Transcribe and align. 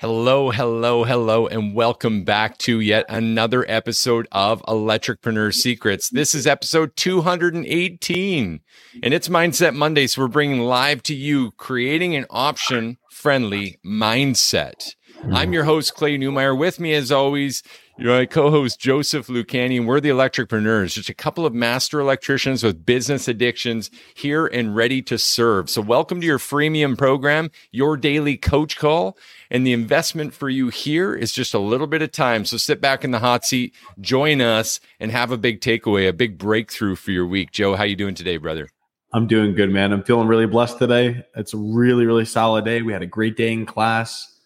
Hello, 0.00 0.52
hello, 0.52 1.02
hello, 1.02 1.48
and 1.48 1.74
welcome 1.74 2.22
back 2.22 2.56
to 2.58 2.78
yet 2.78 3.04
another 3.08 3.68
episode 3.68 4.28
of 4.30 4.62
Electricpreneur 4.68 5.52
Secrets. 5.52 6.08
This 6.08 6.36
is 6.36 6.46
episode 6.46 6.94
218, 6.94 8.60
and 9.02 9.12
it's 9.12 9.28
Mindset 9.28 9.74
Monday. 9.74 10.06
So 10.06 10.22
we're 10.22 10.28
bringing 10.28 10.60
live 10.60 11.02
to 11.02 11.16
you 11.16 11.50
creating 11.56 12.14
an 12.14 12.26
option 12.30 12.98
friendly 13.10 13.80
mindset. 13.84 14.94
I'm 15.20 15.30
mm-hmm. 15.30 15.52
your 15.52 15.64
host, 15.64 15.94
Clay 15.96 16.16
Newmeyer. 16.16 16.56
With 16.56 16.78
me, 16.78 16.94
as 16.94 17.10
always, 17.10 17.64
my 17.98 18.24
co-host 18.24 18.78
Joseph 18.78 19.26
Lucani, 19.26 19.76
and 19.76 19.88
we're 19.88 19.98
the 20.00 20.10
Electricpreneurs, 20.10 20.94
just 20.94 21.08
a 21.08 21.14
couple 21.14 21.44
of 21.44 21.52
master 21.52 21.98
electricians 21.98 22.62
with 22.62 22.86
business 22.86 23.26
addictions 23.26 23.90
here 24.14 24.46
and 24.46 24.76
ready 24.76 25.02
to 25.02 25.18
serve. 25.18 25.70
So 25.70 25.82
welcome 25.82 26.20
to 26.20 26.26
your 26.26 26.38
freemium 26.38 26.96
program, 26.96 27.50
your 27.72 27.96
daily 27.96 28.36
coach 28.36 28.76
call. 28.76 29.18
And 29.50 29.66
the 29.66 29.72
investment 29.72 30.34
for 30.34 30.48
you 30.48 30.68
here 30.68 31.16
is 31.16 31.32
just 31.32 31.52
a 31.52 31.58
little 31.58 31.88
bit 31.88 32.00
of 32.00 32.12
time. 32.12 32.44
So 32.44 32.56
sit 32.56 32.80
back 32.80 33.02
in 33.02 33.10
the 33.10 33.18
hot 33.18 33.44
seat, 33.44 33.74
join 34.00 34.40
us, 34.40 34.78
and 35.00 35.10
have 35.10 35.32
a 35.32 35.36
big 35.36 35.60
takeaway, 35.60 36.08
a 36.08 36.12
big 36.12 36.38
breakthrough 36.38 36.94
for 36.94 37.10
your 37.10 37.26
week. 37.26 37.50
Joe, 37.50 37.74
how 37.74 37.82
you 37.82 37.96
doing 37.96 38.14
today, 38.14 38.36
brother? 38.36 38.68
I'm 39.12 39.26
doing 39.26 39.56
good, 39.56 39.70
man. 39.70 39.92
I'm 39.92 40.04
feeling 40.04 40.28
really 40.28 40.46
blessed 40.46 40.78
today. 40.78 41.24
It's 41.34 41.54
a 41.54 41.58
really, 41.58 42.06
really 42.06 42.24
solid 42.24 42.64
day. 42.64 42.82
We 42.82 42.92
had 42.92 43.02
a 43.02 43.06
great 43.06 43.36
day 43.36 43.52
in 43.52 43.66
class. 43.66 44.37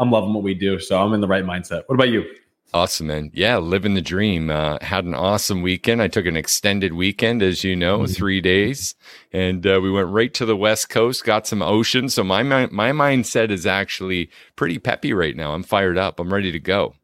I'm 0.00 0.10
loving 0.10 0.32
what 0.32 0.42
we 0.42 0.54
do, 0.54 0.80
so 0.80 1.00
I'm 1.00 1.12
in 1.12 1.20
the 1.20 1.28
right 1.28 1.44
mindset. 1.44 1.82
What 1.86 1.94
about 1.94 2.08
you? 2.08 2.24
Awesome, 2.72 3.08
man. 3.08 3.30
Yeah, 3.34 3.58
living 3.58 3.94
the 3.94 4.00
dream. 4.00 4.48
Uh, 4.48 4.78
had 4.80 5.04
an 5.04 5.14
awesome 5.14 5.60
weekend. 5.60 6.00
I 6.00 6.08
took 6.08 6.24
an 6.24 6.36
extended 6.36 6.94
weekend, 6.94 7.42
as 7.42 7.64
you 7.64 7.74
know, 7.74 8.00
mm-hmm. 8.00 8.12
three 8.12 8.40
days, 8.40 8.94
and 9.32 9.66
uh, 9.66 9.80
we 9.82 9.90
went 9.90 10.08
right 10.08 10.32
to 10.34 10.46
the 10.46 10.56
west 10.56 10.88
coast, 10.88 11.24
got 11.24 11.46
some 11.46 11.62
ocean. 11.62 12.08
So 12.08 12.24
my 12.24 12.42
my 12.42 12.92
mindset 12.92 13.50
is 13.50 13.66
actually 13.66 14.30
pretty 14.56 14.78
peppy 14.78 15.12
right 15.12 15.36
now. 15.36 15.52
I'm 15.52 15.64
fired 15.64 15.98
up. 15.98 16.18
I'm 16.18 16.32
ready 16.32 16.52
to 16.52 16.60
go. 16.60 16.94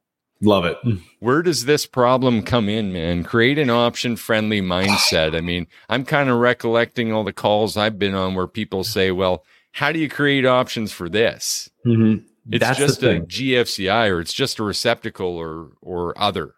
Love 0.41 0.67
it. 0.67 0.77
Where 1.19 1.43
does 1.43 1.65
this 1.65 1.87
problem 1.87 2.43
come 2.43 2.69
in, 2.69 2.93
man? 2.93 3.25
Create 3.25 3.59
an 3.59 3.71
option 3.71 4.17
friendly 4.17 4.61
mindset. 4.61 5.35
I 5.35 5.41
mean, 5.41 5.67
I'm 5.89 6.05
kind 6.05 6.29
of 6.29 6.39
recollecting 6.39 7.11
all 7.11 7.25
the 7.25 7.33
calls 7.33 7.77
I've 7.77 7.99
been 7.99 8.15
on 8.15 8.35
where 8.35 8.47
people 8.47 8.85
say, 8.85 9.11
well, 9.11 9.45
how 9.73 9.93
do 9.93 9.99
you 9.99 10.11
create 10.11 10.45
options 10.45 10.93
for 10.93 11.09
this? 11.09 11.71
Mm-hmm. 11.87 12.27
It's 12.51 12.65
That's 12.65 12.79
just 12.79 13.03
a 13.03 13.21
GFCI 13.21 14.11
or 14.11 14.21
it's 14.21 14.33
just 14.33 14.59
a 14.59 14.63
receptacle 14.63 15.37
or 15.37 15.73
or 15.81 16.19
other. 16.21 16.55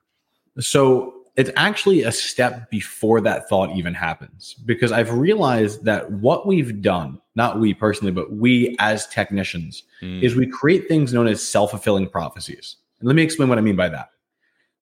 So 0.61 1.15
it's 1.37 1.51
actually 1.57 2.03
a 2.03 2.11
step 2.11 2.69
before 2.69 3.21
that 3.21 3.49
thought 3.49 3.71
even 3.71 3.95
happens 3.95 4.55
because 4.67 4.91
I've 4.91 5.13
realized 5.13 5.85
that 5.85 6.11
what 6.11 6.49
we've 6.49 6.83
done, 6.83 7.21
not 7.37 7.61
we 7.61 7.73
personally, 7.73 8.11
but 8.11 8.33
we 8.33 8.75
as 8.81 9.07
technicians, 9.07 9.85
mm. 10.03 10.21
is 10.21 10.35
we 10.35 10.49
create 10.49 10.89
things 10.89 11.15
known 11.15 11.29
as 11.29 11.47
self 11.47 11.71
fulfilling 11.71 12.09
prophecies. 12.09 12.77
And 12.99 13.07
let 13.07 13.15
me 13.15 13.23
explain 13.23 13.49
what 13.49 13.57
I 13.57 13.61
mean 13.61 13.77
by 13.77 13.89
that. 13.89 14.11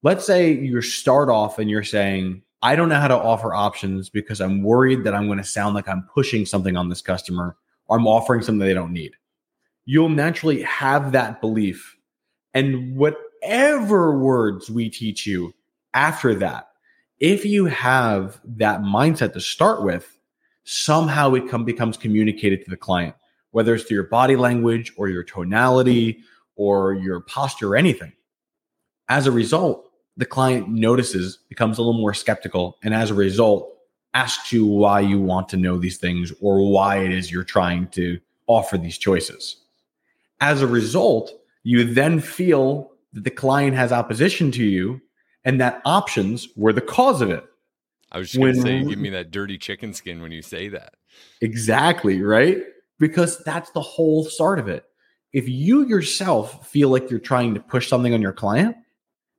Let's 0.02 0.24
say 0.24 0.50
you 0.50 0.80
start 0.80 1.28
off 1.28 1.58
and 1.58 1.68
you're 1.68 1.84
saying, 1.84 2.42
I 2.62 2.74
don't 2.74 2.88
know 2.88 3.00
how 3.00 3.08
to 3.08 3.14
offer 3.14 3.54
options 3.54 4.08
because 4.08 4.41
I'm 4.41 4.62
worried 4.62 5.04
that 5.04 5.14
I'm 5.14 5.26
going 5.26 5.38
to 5.38 5.44
sound 5.44 5.74
like 5.74 5.88
I'm 5.88 6.08
pushing 6.12 6.46
something 6.46 6.76
on 6.76 6.88
this 6.88 7.02
customer 7.02 7.56
or 7.86 7.98
I'm 7.98 8.06
offering 8.06 8.41
something 8.41 8.66
they 8.66 8.74
don't 8.74 8.92
need 8.92 9.12
you'll 9.86 10.10
naturally 10.10 10.62
have 10.62 11.12
that 11.12 11.40
belief. 11.40 11.96
And 12.52 12.96
whatever 12.96 14.18
words 14.18 14.68
we 14.68 14.90
teach 14.90 15.26
you 15.26 15.54
after 15.94 16.34
that, 16.34 16.68
if 17.18 17.46
you 17.46 17.64
have 17.66 18.38
that 18.44 18.82
mindset 18.82 19.32
to 19.32 19.40
start 19.40 19.82
with, 19.82 20.18
somehow 20.64 21.32
it 21.34 21.48
come, 21.48 21.64
becomes 21.64 21.96
communicated 21.96 22.64
to 22.64 22.70
the 22.70 22.76
client, 22.76 23.14
whether 23.52 23.74
it's 23.74 23.84
through 23.84 23.94
your 23.94 24.04
body 24.04 24.36
language 24.36 24.92
or 24.98 25.08
your 25.08 25.22
tonality 25.22 26.18
or 26.56 26.92
your 26.92 27.20
posture 27.20 27.72
or 27.72 27.76
anything. 27.76 28.12
As 29.08 29.26
a 29.26 29.32
result, 29.32 29.90
the 30.16 30.26
client 30.26 30.68
notices, 30.68 31.38
becomes 31.48 31.78
a 31.78 31.82
little 31.82 32.00
more 32.00 32.14
skeptical, 32.14 32.78
and 32.82 32.92
as 32.92 33.10
a 33.10 33.14
result, 33.14 33.72
asks 34.14 34.50
you 34.50 34.66
why 34.66 35.00
you 35.00 35.20
want 35.20 35.48
to 35.50 35.56
know 35.56 35.78
these 35.78 35.98
things 35.98 36.32
or 36.41 36.70
why 36.70 36.98
it 36.98 37.12
is 37.12 37.30
you're 37.30 37.44
trying 37.44 37.86
to 37.88 38.19
offer 38.46 38.78
these 38.78 38.96
choices. 38.96 39.56
As 40.41 40.62
a 40.62 40.66
result, 40.66 41.32
you 41.62 41.84
then 41.84 42.20
feel 42.20 42.92
that 43.12 43.24
the 43.24 43.30
client 43.30 43.76
has 43.76 43.92
opposition 43.92 44.50
to 44.52 44.64
you 44.64 45.00
and 45.44 45.60
that 45.60 45.80
options 45.84 46.48
were 46.56 46.72
the 46.72 46.80
cause 46.80 47.20
of 47.20 47.30
it. 47.30 47.44
I 48.12 48.19
was 48.19 48.30
just 48.30 48.38
going 48.38 48.54
to 48.54 48.60
say, 48.60 48.84
give 48.84 48.98
me 48.98 49.10
that 49.10 49.30
dirty 49.30 49.58
chicken 49.58 49.92
skin 49.92 50.22
when 50.22 50.32
you 50.32 50.42
say 50.42 50.69
that. 50.69 50.94
Exactly, 51.41 52.22
right? 52.22 52.58
Because 52.98 53.42
that's 53.44 53.70
the 53.70 53.80
whole 53.80 54.25
start 54.25 54.58
of 54.58 54.69
it. 54.69 54.84
If 55.32 55.48
you 55.48 55.86
yourself 55.86 56.69
feel 56.69 56.88
like 56.88 57.10
you're 57.10 57.19
trying 57.19 57.54
to 57.54 57.60
push 57.60 57.88
something 57.88 58.14
on 58.14 58.22
your 58.22 58.32
client, 58.32 58.76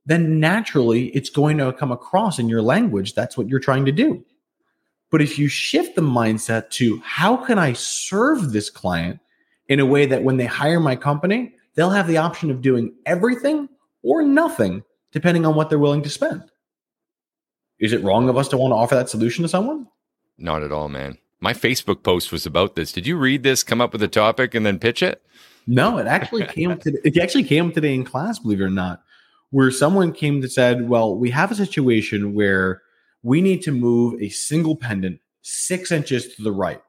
then 0.05 0.39
naturally 0.39 1.07
it's 1.07 1.29
going 1.29 1.57
to 1.57 1.73
come 1.73 1.91
across 1.91 2.39
in 2.39 2.49
your 2.49 2.61
language. 2.61 3.13
That's 3.13 3.37
what 3.37 3.47
you're 3.47 3.59
trying 3.59 3.85
to 3.85 3.91
do. 3.91 4.23
But 5.09 5.21
if 5.21 5.39
you 5.39 5.47
shift 5.47 5.95
the 5.95 6.01
mindset 6.01 6.69
to 6.71 6.99
how 6.99 7.37
can 7.37 7.57
I 7.57 7.73
serve 7.73 8.51
this 8.51 8.69
client 8.69 9.19
in 9.69 9.79
a 9.79 9.85
way 9.85 10.05
that 10.05 10.23
when 10.23 10.37
they 10.37 10.45
hire 10.45 10.79
my 10.79 10.95
company, 10.95 11.53
they'll 11.75 11.89
have 11.89 12.07
the 12.07 12.17
option 12.17 12.49
of 12.49 12.61
doing 12.61 12.93
everything 13.05 13.69
or 14.03 14.23
nothing, 14.23 14.83
depending 15.11 15.45
on 15.45 15.55
what 15.55 15.69
they're 15.69 15.79
willing 15.79 16.03
to 16.03 16.09
spend. 16.09 16.43
Is 17.79 17.93
it 17.93 18.03
wrong 18.03 18.29
of 18.29 18.37
us 18.37 18.47
to 18.49 18.57
want 18.57 18.71
to 18.71 18.75
offer 18.75 18.95
that 18.95 19.09
solution 19.09 19.43
to 19.43 19.49
someone? 19.49 19.87
Not 20.37 20.63
at 20.63 20.71
all, 20.71 20.89
man. 20.89 21.17
My 21.39 21.53
Facebook 21.53 22.01
post 22.01 22.31
was 22.31 22.45
about 22.45 22.75
this. 22.75 22.91
Did 22.91 23.05
you 23.05 23.17
read 23.17 23.43
this, 23.43 23.63
come 23.63 23.81
up 23.81 23.93
with 23.93 24.01
a 24.01 24.07
topic, 24.07 24.55
and 24.55 24.65
then 24.65 24.79
pitch 24.79 25.03
it? 25.03 25.21
No, 25.67 25.97
it 25.97 26.07
actually 26.07 26.45
came 26.47 26.75
to 26.77 26.99
it 27.03 27.17
actually 27.17 27.43
came 27.43 27.71
today 27.71 27.93
in 27.93 28.03
class, 28.03 28.39
believe 28.39 28.61
it 28.61 28.65
or 28.65 28.69
not, 28.69 29.03
where 29.51 29.69
someone 29.69 30.13
came 30.13 30.41
to 30.41 30.49
said, 30.49 30.89
Well, 30.89 31.15
we 31.15 31.29
have 31.31 31.51
a 31.51 31.55
situation 31.55 32.33
where 32.33 32.81
we 33.21 33.41
need 33.41 33.61
to 33.63 33.71
move 33.71 34.19
a 34.21 34.29
single 34.29 34.75
pendant 34.75 35.19
six 35.41 35.91
inches 35.91 36.35
to 36.35 36.43
the 36.43 36.51
right. 36.51 36.81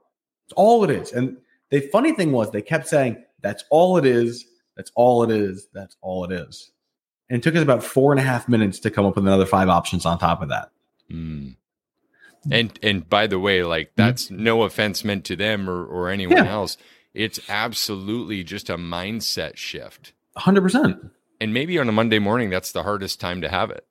It's 0.45 0.53
all 0.55 0.84
it 0.84 0.91
is. 0.91 1.12
And 1.12 1.37
the 1.70 1.80
funny 1.80 2.12
thing 2.12 2.32
was 2.32 2.50
they 2.50 2.62
kept 2.62 2.88
saying, 2.88 3.22
that's 3.40 3.64
all 3.70 3.96
it 3.96 4.06
is. 4.06 4.46
That's 4.76 4.92
all 4.94 5.22
it 5.22 5.30
is. 5.30 5.68
That's 5.72 5.96
all 6.00 6.24
it 6.24 6.32
is. 6.32 6.70
And 7.28 7.38
it 7.38 7.42
took 7.42 7.56
us 7.56 7.62
about 7.62 7.84
four 7.84 8.12
and 8.12 8.20
a 8.20 8.24
half 8.24 8.48
minutes 8.48 8.78
to 8.80 8.90
come 8.90 9.04
up 9.04 9.16
with 9.16 9.26
another 9.26 9.46
five 9.46 9.68
options 9.68 10.06
on 10.06 10.18
top 10.18 10.40
of 10.40 10.48
that. 10.48 10.70
Mm. 11.10 11.56
And 12.50 12.78
and 12.82 13.08
by 13.08 13.26
the 13.26 13.38
way, 13.38 13.62
like 13.64 13.88
mm-hmm. 13.88 14.02
that's 14.02 14.26
mm-hmm. 14.26 14.42
no 14.42 14.62
offense 14.62 15.04
meant 15.04 15.24
to 15.26 15.36
them 15.36 15.68
or, 15.68 15.84
or 15.84 16.08
anyone 16.08 16.38
yeah. 16.38 16.50
else. 16.50 16.76
It's 17.14 17.40
absolutely 17.48 18.44
just 18.44 18.70
a 18.70 18.76
mindset 18.76 19.56
shift. 19.56 20.12
100%. 20.36 21.10
And 21.40 21.54
maybe 21.54 21.78
on 21.78 21.88
a 21.88 21.92
Monday 21.92 22.18
morning, 22.18 22.50
that's 22.50 22.72
the 22.72 22.82
hardest 22.82 23.20
time 23.20 23.40
to 23.40 23.48
have 23.48 23.70
it. 23.70 23.84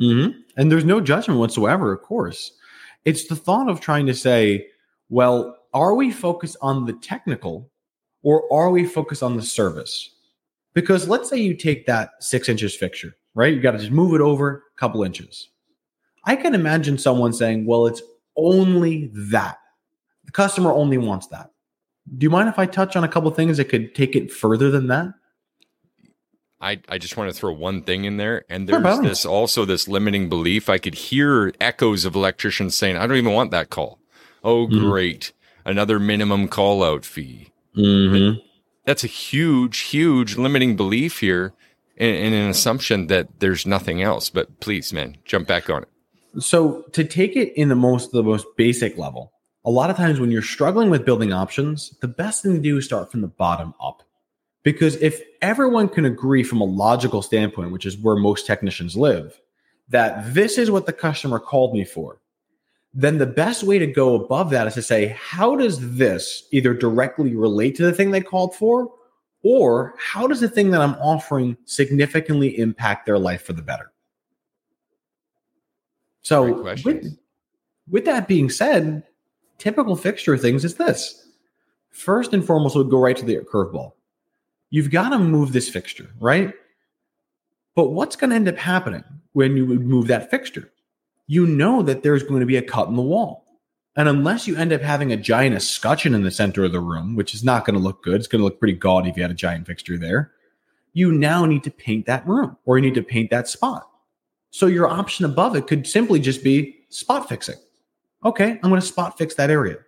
Mm-hmm. 0.00 0.40
And 0.56 0.72
there's 0.72 0.84
no 0.84 1.00
judgment 1.00 1.38
whatsoever, 1.38 1.92
of 1.92 2.02
course. 2.02 2.52
It's 3.04 3.26
the 3.26 3.36
thought 3.36 3.68
of 3.68 3.80
trying 3.80 4.06
to 4.06 4.14
say, 4.14 4.66
well, 5.10 5.56
are 5.74 5.94
we 5.94 6.10
focused 6.10 6.56
on 6.60 6.86
the 6.86 6.92
technical 6.94 7.70
or 8.22 8.52
are 8.52 8.70
we 8.70 8.86
focused 8.86 9.22
on 9.22 9.36
the 9.36 9.42
service? 9.42 10.10
Because 10.74 11.08
let's 11.08 11.28
say 11.28 11.36
you 11.36 11.54
take 11.54 11.86
that 11.86 12.10
six 12.20 12.48
inches 12.48 12.74
fixture, 12.74 13.16
right? 13.34 13.52
You 13.52 13.60
got 13.60 13.72
to 13.72 13.78
just 13.78 13.90
move 13.90 14.14
it 14.14 14.20
over 14.20 14.64
a 14.74 14.78
couple 14.78 15.02
inches. 15.02 15.50
I 16.24 16.36
can 16.36 16.54
imagine 16.54 16.98
someone 16.98 17.32
saying, 17.32 17.66
well, 17.66 17.86
it's 17.86 18.02
only 18.36 19.10
that. 19.14 19.58
The 20.24 20.32
customer 20.32 20.72
only 20.72 20.98
wants 20.98 21.26
that. 21.28 21.50
Do 22.16 22.24
you 22.24 22.30
mind 22.30 22.48
if 22.48 22.58
I 22.58 22.66
touch 22.66 22.96
on 22.96 23.04
a 23.04 23.08
couple 23.08 23.30
things 23.30 23.56
that 23.56 23.66
could 23.66 23.94
take 23.94 24.16
it 24.16 24.32
further 24.32 24.70
than 24.70 24.86
that? 24.88 25.08
I, 26.60 26.80
I 26.88 26.98
just 26.98 27.16
want 27.16 27.28
to 27.28 27.36
throw 27.36 27.52
one 27.52 27.82
thing 27.82 28.04
in 28.04 28.18
there. 28.18 28.44
And 28.48 28.68
there's 28.68 29.00
this 29.00 29.26
also 29.26 29.64
this 29.64 29.88
limiting 29.88 30.28
belief. 30.28 30.68
I 30.68 30.78
could 30.78 30.94
hear 30.94 31.52
echoes 31.60 32.04
of 32.04 32.14
electricians 32.14 32.76
saying, 32.76 32.96
I 32.96 33.06
don't 33.06 33.16
even 33.16 33.32
want 33.32 33.50
that 33.50 33.70
call. 33.70 33.98
Oh, 34.44 34.68
mm-hmm. 34.68 34.88
great 34.88 35.32
another 35.64 35.98
minimum 35.98 36.48
call 36.48 36.82
out 36.82 37.04
fee. 37.04 37.52
Mm-hmm. 37.76 38.38
That's 38.84 39.04
a 39.04 39.08
huge, 39.08 39.80
huge 39.80 40.36
limiting 40.36 40.76
belief 40.76 41.20
here 41.20 41.52
and, 41.96 42.34
an 42.34 42.50
assumption 42.50 43.06
that 43.08 43.28
there's 43.40 43.66
nothing 43.66 44.02
else. 44.02 44.30
But 44.30 44.60
please, 44.60 44.92
man, 44.92 45.16
jump 45.24 45.46
back 45.46 45.70
on 45.70 45.82
it. 45.82 45.88
So 46.42 46.82
to 46.92 47.04
take 47.04 47.36
it 47.36 47.52
in 47.56 47.68
the 47.68 47.74
most 47.74 48.12
the 48.12 48.22
most 48.22 48.46
basic 48.56 48.96
level, 48.96 49.32
a 49.64 49.70
lot 49.70 49.90
of 49.90 49.96
times 49.96 50.18
when 50.18 50.30
you're 50.30 50.42
struggling 50.42 50.90
with 50.90 51.04
building 51.04 51.32
options, 51.32 51.94
the 52.00 52.08
best 52.08 52.42
thing 52.42 52.54
to 52.54 52.60
do 52.60 52.78
is 52.78 52.84
start 52.84 53.10
from 53.10 53.20
the 53.20 53.28
bottom 53.28 53.74
up. 53.80 54.02
Because 54.62 54.96
if 54.96 55.20
everyone 55.40 55.88
can 55.88 56.04
agree 56.04 56.42
from 56.42 56.60
a 56.60 56.64
logical 56.64 57.20
standpoint, 57.20 57.72
which 57.72 57.84
is 57.84 57.98
where 57.98 58.16
most 58.16 58.46
technicians 58.46 58.96
live, 58.96 59.40
that 59.88 60.34
this 60.34 60.56
is 60.56 60.70
what 60.70 60.86
the 60.86 60.92
customer 60.92 61.38
called 61.38 61.74
me 61.74 61.84
for, 61.84 62.20
then 62.94 63.18
the 63.18 63.26
best 63.26 63.62
way 63.62 63.78
to 63.78 63.86
go 63.86 64.14
above 64.14 64.50
that 64.50 64.66
is 64.66 64.74
to 64.74 64.82
say, 64.82 65.16
how 65.18 65.56
does 65.56 65.96
this 65.96 66.46
either 66.52 66.74
directly 66.74 67.34
relate 67.34 67.74
to 67.76 67.84
the 67.84 67.92
thing 67.92 68.10
they 68.10 68.20
called 68.20 68.54
for, 68.54 68.92
or 69.42 69.94
how 69.98 70.26
does 70.26 70.40
the 70.40 70.48
thing 70.48 70.70
that 70.70 70.82
I'm 70.82 70.94
offering 70.96 71.56
significantly 71.64 72.58
impact 72.58 73.06
their 73.06 73.18
life 73.18 73.42
for 73.42 73.54
the 73.54 73.62
better? 73.62 73.92
So, 76.20 76.62
with, 76.84 77.16
with 77.88 78.04
that 78.04 78.28
being 78.28 78.50
said, 78.50 79.02
typical 79.58 79.96
fixture 79.96 80.36
things 80.36 80.64
is 80.64 80.74
this. 80.76 81.26
First 81.90 82.32
and 82.32 82.44
foremost, 82.44 82.74
we'll 82.74 82.84
go 82.84 83.00
right 83.00 83.16
to 83.16 83.24
the 83.24 83.38
curveball. 83.38 83.92
you've 84.70 84.90
got 84.90 85.10
to 85.10 85.18
move 85.18 85.52
this 85.52 85.68
fixture, 85.68 86.10
right? 86.20 86.52
But 87.74 87.90
what's 87.90 88.16
going 88.16 88.30
to 88.30 88.36
end 88.36 88.48
up 88.48 88.56
happening 88.56 89.04
when 89.32 89.56
you 89.56 89.66
move 89.66 90.08
that 90.08 90.30
fixture? 90.30 90.71
You 91.32 91.46
know 91.46 91.80
that 91.80 92.02
there's 92.02 92.22
going 92.22 92.40
to 92.40 92.46
be 92.46 92.58
a 92.58 92.62
cut 92.62 92.88
in 92.88 92.94
the 92.94 93.00
wall. 93.00 93.46
And 93.96 94.06
unless 94.06 94.46
you 94.46 94.54
end 94.54 94.70
up 94.70 94.82
having 94.82 95.12
a 95.12 95.16
giant 95.16 95.56
escutcheon 95.56 96.14
in 96.14 96.24
the 96.24 96.30
center 96.30 96.62
of 96.62 96.72
the 96.72 96.80
room, 96.80 97.16
which 97.16 97.32
is 97.32 97.42
not 97.42 97.64
going 97.64 97.72
to 97.72 97.80
look 97.80 98.02
good, 98.02 98.16
it's 98.16 98.26
going 98.26 98.40
to 98.40 98.44
look 98.44 98.58
pretty 98.58 98.74
gaudy 98.74 99.08
if 99.08 99.16
you 99.16 99.22
had 99.22 99.30
a 99.30 99.34
giant 99.34 99.66
fixture 99.66 99.96
there. 99.96 100.32
You 100.92 101.10
now 101.10 101.46
need 101.46 101.64
to 101.64 101.70
paint 101.70 102.04
that 102.04 102.28
room 102.28 102.58
or 102.66 102.76
you 102.76 102.82
need 102.82 102.96
to 102.96 103.02
paint 103.02 103.30
that 103.30 103.48
spot. 103.48 103.88
So 104.50 104.66
your 104.66 104.86
option 104.86 105.24
above 105.24 105.56
it 105.56 105.66
could 105.66 105.86
simply 105.86 106.20
just 106.20 106.44
be 106.44 106.84
spot 106.90 107.30
fixing. 107.30 107.56
Okay, 108.26 108.50
I'm 108.62 108.68
going 108.68 108.78
to 108.78 108.86
spot 108.86 109.16
fix 109.16 109.34
that 109.36 109.48
area. 109.48 109.78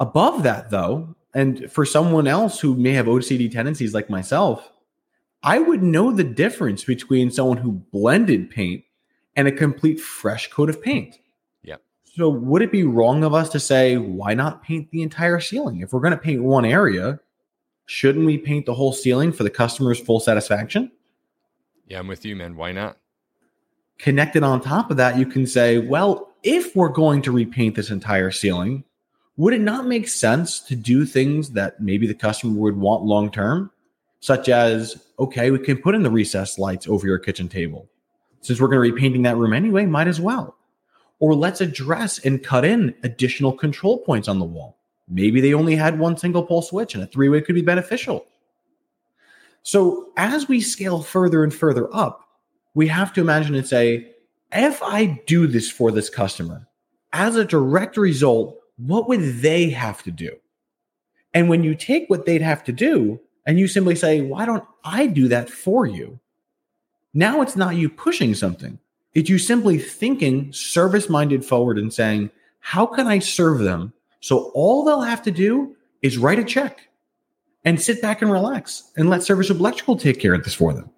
Above 0.00 0.42
that, 0.44 0.70
though, 0.70 1.14
and 1.34 1.70
for 1.70 1.84
someone 1.84 2.26
else 2.26 2.60
who 2.60 2.76
may 2.76 2.92
have 2.94 3.04
OCD 3.04 3.52
tendencies 3.52 3.92
like 3.92 4.08
myself, 4.08 4.72
I 5.42 5.58
would 5.58 5.82
know 5.82 6.12
the 6.12 6.24
difference 6.24 6.82
between 6.82 7.30
someone 7.30 7.58
who 7.58 7.72
blended 7.92 8.48
paint 8.48 8.84
and 9.36 9.48
a 9.48 9.52
complete 9.52 10.00
fresh 10.00 10.50
coat 10.50 10.68
of 10.68 10.82
paint. 10.82 11.18
Yep. 11.62 11.82
So 12.04 12.28
would 12.28 12.62
it 12.62 12.72
be 12.72 12.84
wrong 12.84 13.24
of 13.24 13.34
us 13.34 13.48
to 13.50 13.60
say 13.60 13.96
why 13.96 14.34
not 14.34 14.62
paint 14.62 14.90
the 14.90 15.02
entire 15.02 15.40
ceiling? 15.40 15.80
If 15.80 15.92
we're 15.92 16.00
going 16.00 16.12
to 16.12 16.18
paint 16.18 16.42
one 16.42 16.64
area, 16.64 17.20
shouldn't 17.86 18.26
we 18.26 18.38
paint 18.38 18.66
the 18.66 18.74
whole 18.74 18.92
ceiling 18.92 19.32
for 19.32 19.42
the 19.42 19.50
customer's 19.50 20.00
full 20.00 20.20
satisfaction? 20.20 20.90
Yeah, 21.86 21.98
I'm 21.98 22.08
with 22.08 22.24
you, 22.24 22.36
man. 22.36 22.56
Why 22.56 22.72
not? 22.72 22.98
Connected 23.98 24.42
on 24.42 24.60
top 24.60 24.90
of 24.90 24.96
that, 24.96 25.18
you 25.18 25.26
can 25.26 25.46
say, 25.46 25.78
well, 25.78 26.34
if 26.42 26.74
we're 26.74 26.88
going 26.88 27.22
to 27.22 27.32
repaint 27.32 27.74
this 27.74 27.90
entire 27.90 28.30
ceiling, 28.30 28.84
would 29.36 29.54
it 29.54 29.60
not 29.60 29.86
make 29.86 30.08
sense 30.08 30.60
to 30.60 30.76
do 30.76 31.04
things 31.04 31.50
that 31.50 31.80
maybe 31.80 32.06
the 32.06 32.14
customer 32.14 32.58
would 32.58 32.76
want 32.76 33.04
long 33.04 33.30
term? 33.30 33.70
Such 34.20 34.48
as, 34.48 34.96
okay, 35.18 35.50
we 35.50 35.58
can 35.58 35.76
put 35.76 35.94
in 35.94 36.02
the 36.02 36.10
recessed 36.10 36.58
lights 36.58 36.88
over 36.88 37.06
your 37.06 37.18
kitchen 37.18 37.48
table. 37.48 37.88
Since 38.44 38.60
we're 38.60 38.68
going 38.68 38.86
to 38.86 38.94
be 38.94 39.00
painting 39.00 39.22
that 39.22 39.38
room 39.38 39.54
anyway, 39.54 39.86
might 39.86 40.06
as 40.06 40.20
well. 40.20 40.54
Or 41.18 41.34
let's 41.34 41.62
address 41.62 42.18
and 42.18 42.44
cut 42.44 42.62
in 42.62 42.94
additional 43.02 43.52
control 43.52 43.98
points 44.04 44.28
on 44.28 44.38
the 44.38 44.44
wall. 44.44 44.76
Maybe 45.08 45.40
they 45.40 45.54
only 45.54 45.74
had 45.74 45.98
one 45.98 46.18
single 46.18 46.44
pole 46.44 46.60
switch 46.60 46.94
and 46.94 47.02
a 47.02 47.06
three 47.06 47.30
way 47.30 47.40
could 47.40 47.54
be 47.54 47.62
beneficial. 47.62 48.26
So 49.62 50.12
as 50.18 50.46
we 50.46 50.60
scale 50.60 51.02
further 51.02 51.42
and 51.42 51.54
further 51.54 51.88
up, 51.94 52.28
we 52.74 52.86
have 52.88 53.14
to 53.14 53.22
imagine 53.22 53.54
and 53.54 53.66
say, 53.66 54.10
if 54.52 54.82
I 54.82 55.22
do 55.26 55.46
this 55.46 55.70
for 55.70 55.90
this 55.90 56.10
customer, 56.10 56.68
as 57.14 57.36
a 57.36 57.46
direct 57.46 57.96
result, 57.96 58.58
what 58.76 59.08
would 59.08 59.38
they 59.40 59.70
have 59.70 60.02
to 60.02 60.10
do? 60.10 60.36
And 61.32 61.48
when 61.48 61.64
you 61.64 61.74
take 61.74 62.10
what 62.10 62.26
they'd 62.26 62.42
have 62.42 62.62
to 62.64 62.72
do 62.72 63.20
and 63.46 63.58
you 63.58 63.68
simply 63.68 63.94
say, 63.94 64.20
why 64.20 64.44
don't 64.44 64.64
I 64.84 65.06
do 65.06 65.28
that 65.28 65.48
for 65.48 65.86
you? 65.86 66.20
Now 67.14 67.40
it's 67.40 67.56
not 67.56 67.76
you 67.76 67.88
pushing 67.88 68.34
something. 68.34 68.78
It's 69.14 69.30
you 69.30 69.38
simply 69.38 69.78
thinking 69.78 70.52
service 70.52 71.08
minded 71.08 71.44
forward 71.44 71.78
and 71.78 71.92
saying, 71.92 72.30
how 72.58 72.84
can 72.84 73.06
I 73.06 73.20
serve 73.20 73.60
them? 73.60 73.92
So 74.20 74.50
all 74.54 74.84
they'll 74.84 75.02
have 75.02 75.22
to 75.22 75.30
do 75.30 75.76
is 76.02 76.18
write 76.18 76.38
a 76.40 76.44
check 76.44 76.88
and 77.64 77.80
sit 77.80 78.02
back 78.02 78.22
and 78.22 78.32
relax 78.32 78.90
and 78.96 79.08
let 79.08 79.22
Service 79.22 79.50
Electrical 79.50 79.96
take 79.96 80.18
care 80.18 80.34
of 80.34 80.42
this 80.44 80.54
for 80.54 80.72
them. 80.72 80.90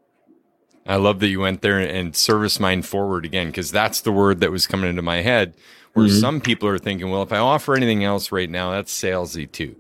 I 0.86 0.96
love 0.96 1.20
that 1.20 1.28
you 1.28 1.40
went 1.40 1.62
there 1.62 1.78
and 1.78 2.14
service 2.14 2.60
mind 2.60 2.86
forward 2.86 3.24
again, 3.24 3.48
because 3.48 3.70
that's 3.70 4.00
the 4.00 4.12
word 4.12 4.40
that 4.40 4.52
was 4.52 4.66
coming 4.66 4.88
into 4.88 5.02
my 5.02 5.20
head. 5.22 5.54
Where 5.92 6.06
mm-hmm. 6.06 6.20
some 6.20 6.40
people 6.40 6.68
are 6.68 6.78
thinking, 6.78 7.10
well, 7.10 7.22
if 7.22 7.32
I 7.32 7.38
offer 7.38 7.74
anything 7.74 8.04
else 8.04 8.30
right 8.30 8.48
now, 8.48 8.70
that's 8.70 8.96
salesy 8.96 9.50
too. 9.50 9.74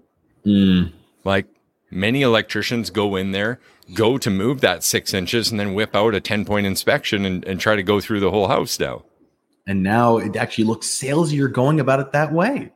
Mm. 0.44 0.92
Like 1.24 1.46
many 1.90 2.22
electricians 2.22 2.90
go 2.90 3.16
in 3.16 3.32
there, 3.32 3.60
go 3.94 4.18
to 4.18 4.30
move 4.30 4.60
that 4.60 4.82
six 4.82 5.14
inches, 5.14 5.50
and 5.50 5.58
then 5.58 5.74
whip 5.74 5.94
out 5.94 6.14
a 6.14 6.20
10 6.20 6.44
point 6.44 6.66
inspection 6.66 7.24
and, 7.24 7.44
and 7.44 7.60
try 7.60 7.76
to 7.76 7.82
go 7.82 8.00
through 8.00 8.20
the 8.20 8.30
whole 8.30 8.48
house 8.48 8.78
now. 8.78 9.04
And 9.66 9.82
now 9.82 10.18
it 10.18 10.36
actually 10.36 10.64
looks 10.64 10.86
salesier 10.86 11.52
going 11.52 11.80
about 11.80 12.00
it 12.00 12.12
that 12.12 12.32
way. 12.32 12.72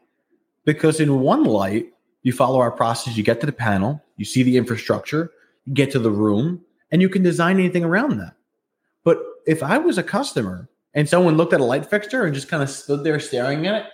Because 0.64 1.00
in 1.00 1.20
one 1.20 1.44
light, 1.44 1.92
you 2.22 2.32
follow 2.32 2.58
our 2.58 2.72
process, 2.72 3.16
you 3.16 3.22
get 3.22 3.40
to 3.40 3.46
the 3.46 3.52
panel, 3.52 4.02
you 4.16 4.24
see 4.24 4.42
the 4.42 4.56
infrastructure, 4.56 5.32
you 5.64 5.74
get 5.74 5.90
to 5.92 5.98
the 5.98 6.10
room, 6.10 6.62
and 6.90 7.00
you 7.00 7.08
can 7.08 7.22
design 7.22 7.58
anything 7.58 7.84
around 7.84 8.18
that. 8.18 8.34
But 9.04 9.18
if 9.46 9.62
I 9.62 9.78
was 9.78 9.98
a 9.98 10.02
customer 10.02 10.68
and 10.92 11.08
someone 11.08 11.36
looked 11.36 11.52
at 11.52 11.60
a 11.60 11.64
light 11.64 11.86
fixture 11.86 12.24
and 12.24 12.34
just 12.34 12.48
kind 12.48 12.62
of 12.62 12.68
stood 12.68 13.04
there 13.04 13.20
staring 13.20 13.66
at 13.66 13.82
it, 13.82 13.86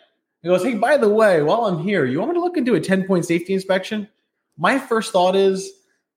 he 0.43 0.49
goes, 0.49 0.63
Hey, 0.63 0.75
by 0.75 0.97
the 0.97 1.09
way, 1.09 1.43
while 1.43 1.67
I'm 1.67 1.83
here, 1.83 2.05
you 2.05 2.19
want 2.19 2.31
me 2.31 2.35
to 2.35 2.41
look 2.41 2.57
into 2.57 2.75
a 2.75 2.81
10 2.81 3.07
point 3.07 3.25
safety 3.25 3.55
inspection? 3.55 4.09
My 4.57 4.79
first 4.79 5.13
thought 5.13 5.37
is 5.37 5.71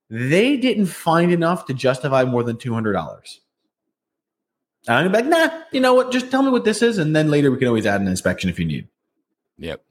they 0.10 0.58
didn't 0.58 0.88
find 0.88 1.32
enough 1.32 1.66
to 1.68 1.74
justify 1.74 2.24
more 2.24 2.44
than 2.44 2.58
$200. 2.58 3.40
And 4.88 4.96
I'm 4.98 5.12
like, 5.12 5.26
nah, 5.26 5.50
you 5.72 5.80
know 5.80 5.94
what? 5.94 6.12
Just 6.12 6.32
tell 6.32 6.42
me 6.42 6.50
what 6.50 6.66
this 6.66 6.82
is. 6.82 6.98
And 6.98 7.16
then 7.16 7.30
later 7.30 7.52
we 7.52 7.58
can 7.58 7.68
always 7.68 7.86
add 7.86 8.02
an 8.02 8.08
inspection 8.08 8.50
if 8.50 8.60
you 8.60 8.66
need. 8.66 8.88
Yep. 9.58 9.84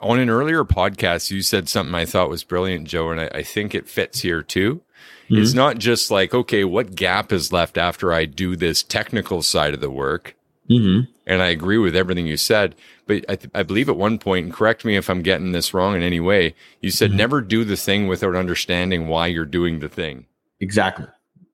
On 0.00 0.18
an 0.18 0.30
earlier 0.30 0.64
podcast, 0.64 1.30
you 1.30 1.42
said 1.42 1.68
something 1.68 1.94
I 1.94 2.04
thought 2.04 2.28
was 2.28 2.44
brilliant, 2.44 2.88
Joe, 2.88 3.10
and 3.10 3.20
I, 3.20 3.30
I 3.32 3.42
think 3.42 3.74
it 3.74 3.88
fits 3.88 4.20
here 4.20 4.42
too. 4.42 4.82
Mm-hmm. 5.24 5.36
It's 5.40 5.54
not 5.54 5.78
just 5.78 6.10
like, 6.10 6.34
okay, 6.34 6.64
what 6.64 6.94
gap 6.94 7.32
is 7.32 7.52
left 7.52 7.78
after 7.78 8.12
I 8.12 8.26
do 8.26 8.56
this 8.56 8.82
technical 8.82 9.42
side 9.42 9.74
of 9.74 9.80
the 9.80 9.90
work? 9.90 10.36
Mm-hmm. 10.72 11.12
And 11.26 11.42
I 11.42 11.48
agree 11.48 11.78
with 11.78 11.94
everything 11.94 12.26
you 12.26 12.36
said. 12.36 12.74
But 13.06 13.24
I, 13.28 13.36
th- 13.36 13.50
I, 13.54 13.62
believe 13.62 13.88
at 13.88 13.96
one 13.96 14.18
point, 14.18 14.46
and 14.46 14.54
correct 14.54 14.84
me 14.84 14.96
if 14.96 15.08
I'm 15.10 15.22
getting 15.22 15.52
this 15.52 15.74
wrong 15.74 15.94
in 15.94 16.02
any 16.02 16.20
way, 16.20 16.54
you 16.80 16.90
said 16.90 17.10
mm-hmm. 17.10 17.18
never 17.18 17.40
do 17.40 17.64
the 17.64 17.76
thing 17.76 18.06
without 18.06 18.34
understanding 18.34 19.08
why 19.08 19.26
you're 19.26 19.44
doing 19.44 19.80
the 19.80 19.88
thing. 19.88 20.26
Exactly. 20.60 21.06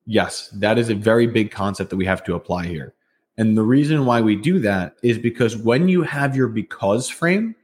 Yes, 0.07 0.49
that 0.55 0.79
is 0.79 0.89
a 0.89 0.95
very 0.95 1.27
big 1.27 1.51
concept 1.51 1.91
that 1.91 1.97
we 1.97 2.07
have 2.07 2.25
to 2.25 2.35
apply 2.35 2.67
here. 2.67 2.95
And 3.37 3.57
the 3.57 3.63
reason 3.63 4.05
why 4.05 4.21
we 4.21 4.37
do 4.37 4.59
that 4.61 4.97
is 5.03 5.19
because 5.19 5.57
when 5.57 5.89
you 5.89 6.03
have 6.03 6.35
your 6.35 6.49
because 6.49 7.09
frame, 7.09 7.55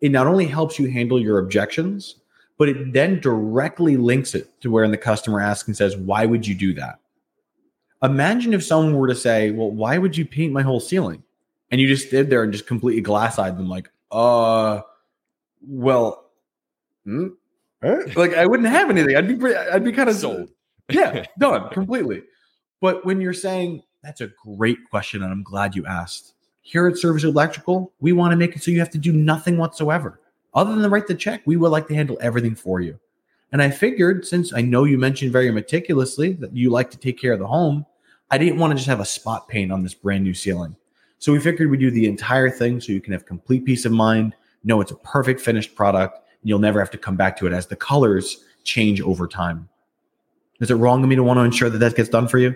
it 0.00 0.12
not 0.12 0.26
only 0.26 0.46
helps 0.46 0.78
you 0.78 0.90
handle 0.90 1.20
your 1.20 1.38
objections, 1.38 2.16
but 2.58 2.68
it 2.68 2.92
then 2.92 3.20
directly 3.20 3.96
links 3.96 4.34
it 4.34 4.48
to 4.60 4.70
where 4.70 4.84
in 4.84 4.90
the 4.90 4.96
customer 4.96 5.40
asks 5.40 5.66
and 5.66 5.76
says, 5.76 5.96
Why 5.96 6.26
would 6.26 6.46
you 6.46 6.54
do 6.54 6.74
that? 6.74 7.00
Imagine 8.02 8.54
if 8.54 8.64
someone 8.64 8.96
were 8.96 9.08
to 9.08 9.14
say, 9.14 9.50
Well, 9.50 9.70
why 9.70 9.98
would 9.98 10.16
you 10.16 10.24
paint 10.24 10.52
my 10.52 10.62
whole 10.62 10.80
ceiling? 10.80 11.22
And 11.70 11.80
you 11.80 11.88
just 11.88 12.08
stood 12.08 12.30
there 12.30 12.42
and 12.42 12.52
just 12.52 12.66
completely 12.66 13.02
glass 13.02 13.38
eyed 13.38 13.58
them, 13.58 13.68
like, 13.68 13.90
uh, 14.12 14.82
well, 15.66 16.30
hmm? 17.04 17.28
like 17.82 18.34
I 18.34 18.46
wouldn't 18.46 18.68
have 18.68 18.90
anything. 18.90 19.16
I'd 19.16 19.38
be, 19.38 19.54
I'd 19.54 19.84
be 19.84 19.92
kind 19.92 20.08
of 20.08 20.16
sold. 20.16 20.50
yeah, 20.90 21.24
done 21.38 21.68
completely. 21.70 22.22
But 22.80 23.04
when 23.04 23.20
you're 23.20 23.32
saying, 23.32 23.82
That's 24.02 24.20
a 24.20 24.30
great 24.44 24.78
question, 24.90 25.22
and 25.22 25.32
I'm 25.32 25.42
glad 25.42 25.74
you 25.74 25.86
asked. 25.86 26.34
Here 26.62 26.86
at 26.88 26.98
Service 26.98 27.24
Electrical, 27.24 27.92
we 28.00 28.12
want 28.12 28.32
to 28.32 28.36
make 28.36 28.56
it 28.56 28.62
so 28.62 28.70
you 28.70 28.80
have 28.80 28.90
to 28.90 28.98
do 28.98 29.12
nothing 29.12 29.56
whatsoever. 29.56 30.20
Other 30.52 30.74
than 30.74 30.90
write 30.90 31.06
the 31.06 31.14
check, 31.14 31.42
we 31.44 31.56
would 31.56 31.70
like 31.70 31.86
to 31.88 31.94
handle 31.94 32.18
everything 32.20 32.54
for 32.54 32.80
you. 32.80 32.98
And 33.52 33.62
I 33.62 33.70
figured, 33.70 34.26
since 34.26 34.52
I 34.52 34.60
know 34.60 34.84
you 34.84 34.98
mentioned 34.98 35.32
very 35.32 35.50
meticulously 35.50 36.32
that 36.34 36.54
you 36.54 36.70
like 36.70 36.90
to 36.90 36.98
take 36.98 37.18
care 37.18 37.32
of 37.32 37.38
the 37.38 37.46
home, 37.46 37.86
I 38.30 38.38
didn't 38.38 38.58
want 38.58 38.72
to 38.72 38.76
just 38.76 38.88
have 38.88 39.00
a 39.00 39.04
spot 39.04 39.48
paint 39.48 39.70
on 39.70 39.82
this 39.82 39.94
brand 39.94 40.24
new 40.24 40.34
ceiling. 40.34 40.76
So 41.18 41.32
we 41.32 41.38
figured 41.40 41.70
we'd 41.70 41.80
do 41.80 41.90
the 41.90 42.06
entire 42.06 42.50
thing 42.50 42.80
so 42.80 42.92
you 42.92 43.00
can 43.00 43.12
have 43.12 43.24
complete 43.24 43.64
peace 43.64 43.84
of 43.84 43.92
mind, 43.92 44.34
know 44.64 44.80
it's 44.80 44.90
a 44.90 44.96
perfect 44.96 45.40
finished 45.40 45.74
product, 45.74 46.18
and 46.18 46.48
you'll 46.48 46.58
never 46.58 46.80
have 46.80 46.90
to 46.90 46.98
come 46.98 47.16
back 47.16 47.36
to 47.38 47.46
it 47.46 47.52
as 47.52 47.66
the 47.66 47.76
colors 47.76 48.44
change 48.64 49.00
over 49.00 49.26
time. 49.28 49.68
Is 50.60 50.70
it 50.70 50.74
wrong 50.74 51.02
of 51.02 51.08
me 51.08 51.16
to 51.16 51.22
want 51.22 51.38
to 51.38 51.42
ensure 51.42 51.70
that 51.70 51.78
that 51.78 51.94
gets 51.94 52.08
done 52.08 52.28
for 52.28 52.38
you? 52.38 52.54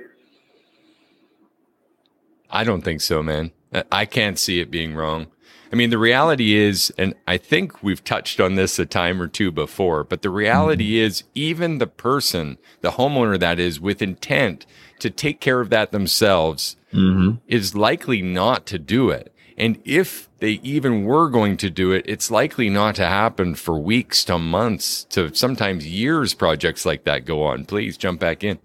I 2.50 2.64
don't 2.64 2.82
think 2.82 3.00
so, 3.00 3.22
man. 3.22 3.52
I 3.92 4.06
can't 4.06 4.38
see 4.38 4.60
it 4.60 4.70
being 4.70 4.94
wrong. 4.94 5.28
I 5.72 5.76
mean, 5.76 5.90
the 5.90 5.98
reality 5.98 6.54
is, 6.54 6.92
and 6.98 7.14
I 7.28 7.36
think 7.36 7.82
we've 7.82 8.02
touched 8.02 8.40
on 8.40 8.56
this 8.56 8.78
a 8.78 8.86
time 8.86 9.22
or 9.22 9.28
two 9.28 9.52
before, 9.52 10.02
but 10.02 10.22
the 10.22 10.30
reality 10.30 10.96
mm-hmm. 10.96 11.06
is, 11.06 11.24
even 11.34 11.78
the 11.78 11.86
person, 11.86 12.58
the 12.80 12.92
homeowner 12.92 13.38
that 13.38 13.60
is 13.60 13.80
with 13.80 14.02
intent 14.02 14.66
to 14.98 15.10
take 15.10 15.40
care 15.40 15.60
of 15.60 15.70
that 15.70 15.92
themselves, 15.92 16.76
mm-hmm. 16.92 17.36
is 17.46 17.74
likely 17.74 18.20
not 18.20 18.66
to 18.66 18.78
do 18.78 19.10
it. 19.10 19.32
And 19.56 19.78
if 19.84 20.28
they 20.38 20.52
even 20.62 21.04
were 21.04 21.28
going 21.28 21.56
to 21.58 21.70
do 21.70 21.92
it, 21.92 22.04
it's 22.08 22.30
likely 22.30 22.70
not 22.70 22.94
to 22.96 23.06
happen 23.06 23.54
for 23.54 23.78
weeks 23.78 24.24
to 24.24 24.38
months 24.38 25.04
to 25.10 25.34
sometimes 25.34 25.86
years. 25.86 26.32
Projects 26.32 26.86
like 26.86 27.04
that 27.04 27.26
go 27.26 27.42
on. 27.42 27.66
Please 27.66 27.98
jump 27.98 28.20
back 28.20 28.42
in 28.42 28.58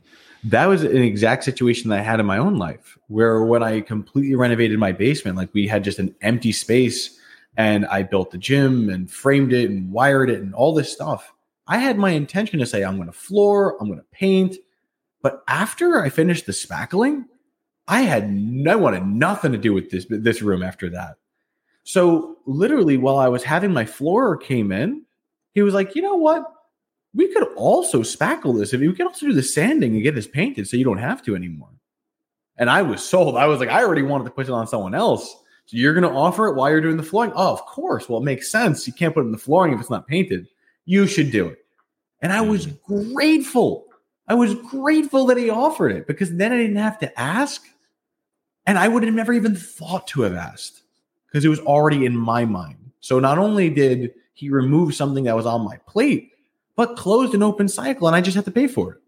that 0.45 0.67
was 0.67 0.83
an 0.83 0.97
exact 0.97 1.43
situation 1.43 1.89
that 1.89 1.99
I 1.99 2.03
had 2.03 2.19
in 2.19 2.25
my 2.25 2.37
own 2.37 2.57
life 2.57 2.97
where 3.07 3.43
when 3.43 3.63
I 3.63 3.81
completely 3.81 4.35
renovated 4.35 4.77
my 4.77 4.91
basement, 4.91 5.37
like 5.37 5.53
we 5.53 5.67
had 5.67 5.83
just 5.83 5.97
an 5.97 6.13
empty 6.21 6.51
space 6.51 7.19
and 7.57 7.85
I 7.87 8.03
built 8.03 8.31
the 8.31 8.37
gym 8.37 8.89
and 8.89 9.09
framed 9.09 9.53
it 9.53 9.69
and 9.69 9.91
wired 9.91 10.29
it 10.29 10.41
and 10.41 10.53
all 10.53 10.73
this 10.73 10.91
stuff. 10.91 11.33
I 11.67 11.79
had 11.79 11.97
my 11.97 12.11
intention 12.11 12.59
to 12.59 12.65
say, 12.65 12.83
I'm 12.83 12.97
going 12.97 13.07
to 13.07 13.13
floor, 13.13 13.75
I'm 13.79 13.87
going 13.87 13.99
to 13.99 14.05
paint. 14.11 14.55
But 15.23 15.43
after 15.47 16.03
I 16.03 16.09
finished 16.09 16.45
the 16.45 16.51
spackling, 16.51 17.25
I 17.87 18.01
had 18.01 18.23
I 18.67 18.75
wanted 18.75 19.07
nothing 19.07 19.51
to 19.51 19.57
do 19.57 19.73
with 19.73 19.89
this, 19.89 20.05
this 20.09 20.43
room 20.43 20.61
after 20.61 20.89
that. 20.91 21.15
So 21.83 22.37
literally 22.45 22.97
while 22.97 23.17
I 23.17 23.29
was 23.29 23.43
having 23.43 23.73
my 23.73 23.85
floor 23.85 24.37
came 24.37 24.71
in, 24.71 25.03
he 25.53 25.63
was 25.63 25.73
like, 25.73 25.95
you 25.95 26.03
know 26.03 26.15
what? 26.15 26.43
We 27.15 27.33
could 27.33 27.47
also 27.55 28.01
spackle 28.01 28.57
this. 28.57 28.73
If 28.73 28.81
we 28.81 28.93
could 28.93 29.07
also 29.07 29.25
do 29.25 29.33
the 29.33 29.41
sanding 29.41 29.93
and 29.93 30.03
get 30.03 30.15
this 30.15 30.27
painted 30.27 30.67
so 30.67 30.77
you 30.77 30.83
don't 30.83 30.97
have 30.97 31.23
to 31.23 31.35
anymore. 31.35 31.69
And 32.57 32.69
I 32.69 32.81
was 32.81 33.03
sold. 33.03 33.37
I 33.37 33.47
was 33.47 33.59
like, 33.59 33.69
I 33.69 33.83
already 33.83 34.01
wanted 34.01 34.25
to 34.25 34.31
put 34.31 34.47
it 34.47 34.51
on 34.51 34.67
someone 34.67 34.93
else. 34.93 35.35
So 35.65 35.77
you're 35.77 35.93
going 35.93 36.03
to 36.03 36.17
offer 36.17 36.47
it 36.47 36.55
while 36.55 36.69
you're 36.69 36.81
doing 36.81 36.97
the 36.97 37.03
flooring? 37.03 37.31
Oh, 37.35 37.51
of 37.53 37.65
course. 37.65 38.07
Well, 38.07 38.19
it 38.19 38.25
makes 38.25 38.51
sense. 38.51 38.85
You 38.85 38.93
can't 38.93 39.13
put 39.13 39.21
it 39.21 39.27
in 39.27 39.31
the 39.31 39.37
flooring 39.37 39.73
if 39.73 39.79
it's 39.79 39.89
not 39.89 40.07
painted. 40.07 40.47
You 40.85 41.07
should 41.07 41.31
do 41.31 41.47
it. 41.47 41.65
And 42.21 42.31
I 42.31 42.41
was 42.41 42.67
mm. 42.67 43.13
grateful. 43.13 43.85
I 44.27 44.33
was 44.35 44.53
grateful 44.55 45.25
that 45.27 45.37
he 45.37 45.49
offered 45.49 45.91
it 45.91 46.07
because 46.07 46.35
then 46.35 46.51
I 46.51 46.57
didn't 46.57 46.75
have 46.75 46.99
to 46.99 47.19
ask. 47.19 47.63
And 48.65 48.77
I 48.77 48.87
would 48.87 49.03
have 49.03 49.13
never 49.13 49.33
even 49.33 49.55
thought 49.55 50.07
to 50.07 50.21
have 50.21 50.35
asked 50.35 50.81
because 51.27 51.45
it 51.45 51.49
was 51.49 51.59
already 51.59 52.05
in 52.05 52.15
my 52.15 52.45
mind. 52.45 52.91
So 52.99 53.19
not 53.19 53.37
only 53.37 53.69
did 53.69 54.13
he 54.33 54.49
remove 54.49 54.95
something 54.95 55.23
that 55.25 55.35
was 55.35 55.45
on 55.45 55.63
my 55.63 55.77
plate, 55.87 56.31
but 56.75 56.97
closed 56.97 57.33
an 57.33 57.43
open 57.43 57.67
cycle 57.67 58.07
and 58.07 58.15
I 58.15 58.21
just 58.21 58.35
have 58.35 58.45
to 58.45 58.51
pay 58.51 58.67
for 58.67 58.93
it. 58.93 59.01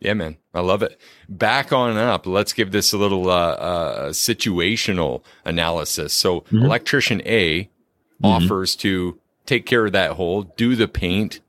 Yeah, 0.00 0.14
man. 0.14 0.38
I 0.54 0.60
love 0.60 0.82
it. 0.82 0.98
Back 1.28 1.72
on 1.72 1.96
up. 1.98 2.26
Let's 2.26 2.54
give 2.54 2.72
this 2.72 2.92
a 2.92 2.98
little 2.98 3.28
uh, 3.28 3.52
uh, 3.52 4.08
situational 4.10 5.22
analysis. 5.44 6.14
So, 6.14 6.40
mm-hmm. 6.40 6.64
electrician 6.64 7.20
A 7.26 7.64
mm-hmm. 7.64 8.24
offers 8.24 8.74
to 8.76 9.18
take 9.44 9.66
care 9.66 9.84
of 9.84 9.92
that 9.92 10.12
hole, 10.12 10.42
do 10.42 10.74
the 10.74 10.88
paint, 10.88 11.40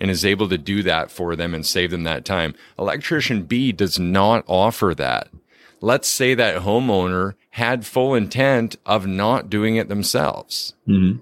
and 0.00 0.10
is 0.10 0.24
able 0.24 0.48
to 0.48 0.58
do 0.58 0.82
that 0.82 1.10
for 1.10 1.36
them 1.36 1.54
and 1.54 1.64
save 1.64 1.92
them 1.92 2.04
that 2.04 2.24
time. 2.24 2.54
Electrician 2.78 3.44
B 3.44 3.70
does 3.70 3.98
not 3.98 4.44
offer 4.48 4.94
that. 4.96 5.28
Let's 5.80 6.08
say 6.08 6.34
that 6.34 6.62
homeowner 6.62 7.34
had 7.50 7.86
full 7.86 8.14
intent 8.14 8.76
of 8.84 9.06
not 9.06 9.48
doing 9.48 9.76
it 9.76 9.88
themselves. 9.88 10.74
Mm-hmm. 10.88 11.20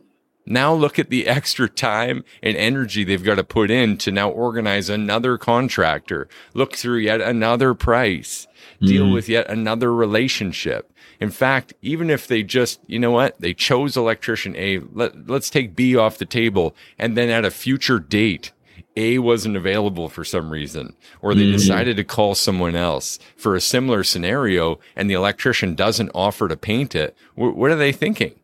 Now 0.48 0.72
look 0.72 0.98
at 0.98 1.10
the 1.10 1.26
extra 1.28 1.68
time 1.68 2.24
and 2.42 2.56
energy 2.56 3.04
they've 3.04 3.22
got 3.22 3.36
to 3.36 3.44
put 3.44 3.70
in 3.70 3.98
to 3.98 4.10
now 4.10 4.30
organize 4.30 4.88
another 4.88 5.36
contractor, 5.38 6.28
look 6.54 6.74
through 6.74 6.98
yet 6.98 7.20
another 7.20 7.74
price, 7.74 8.46
deal 8.80 9.04
mm-hmm. 9.04 9.14
with 9.14 9.28
yet 9.28 9.48
another 9.48 9.94
relationship. 9.94 10.90
In 11.20 11.30
fact, 11.30 11.74
even 11.82 12.10
if 12.10 12.26
they 12.26 12.42
just, 12.42 12.80
you 12.86 12.98
know 12.98 13.10
what, 13.10 13.38
they 13.40 13.52
chose 13.52 13.96
electrician 13.96 14.56
A, 14.56 14.78
let, 14.92 15.28
let's 15.28 15.50
take 15.50 15.76
B 15.76 15.96
off 15.96 16.18
the 16.18 16.24
table 16.24 16.74
and 16.98 17.16
then 17.16 17.28
at 17.28 17.44
a 17.44 17.50
future 17.50 17.98
date, 17.98 18.52
a 18.96 19.18
wasn't 19.18 19.56
available 19.56 20.08
for 20.08 20.24
some 20.24 20.50
reason, 20.50 20.96
or 21.20 21.34
they 21.34 21.42
mm-hmm. 21.42 21.52
decided 21.52 21.96
to 21.96 22.04
call 22.04 22.34
someone 22.34 22.74
else 22.74 23.18
for 23.36 23.54
a 23.54 23.60
similar 23.60 24.02
scenario, 24.02 24.80
and 24.96 25.08
the 25.08 25.14
electrician 25.14 25.76
doesn't 25.76 26.10
offer 26.14 26.48
to 26.48 26.56
paint 26.56 26.96
it. 26.96 27.16
what 27.36 27.70
are 27.70 27.76
they 27.76 27.92
thinking? 27.92 28.34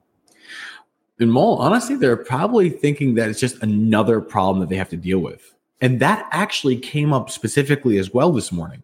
In 1.31 1.37
honestly, 1.37 1.97
they're 1.97 2.17
probably 2.17 2.71
thinking 2.71 3.15
that 3.15 3.29
it's 3.29 3.41
just 3.41 3.63
another 3.63 4.21
problem 4.21 4.61
that 4.61 4.69
they 4.69 4.77
have 4.77 4.91
to 4.91 4.97
deal 4.97 5.19
with. 5.19 5.55
And 5.81 6.01
that 6.01 6.29
actually 6.31 6.77
came 6.77 7.13
up 7.13 7.31
specifically 7.31 7.99
as 7.99 8.13
well 8.13 8.33
this 8.33 8.53
morning, 8.53 8.83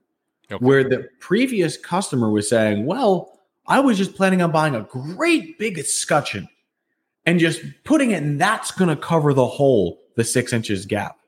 okay. 0.50 0.62
where 0.64 0.82
the 0.82 1.08
previous 1.18 1.76
customer 1.76 2.30
was 2.30 2.48
saying, 2.48 2.86
Well, 2.86 3.38
I 3.66 3.80
was 3.80 3.96
just 3.96 4.14
planning 4.14 4.42
on 4.42 4.50
buying 4.50 4.74
a 4.74 4.82
great 4.82 5.58
big 5.58 5.78
escutcheon 5.78 6.48
and 7.26 7.38
just 7.38 7.62
putting 7.84 8.10
it, 8.10 8.22
and 8.22 8.40
that's 8.40 8.70
going 8.70 8.88
to 8.88 8.96
cover 8.96 9.32
the 9.32 9.46
whole, 9.46 10.00
the 10.16 10.24
six 10.24 10.52
inches 10.52 10.86
gap. 10.86 11.18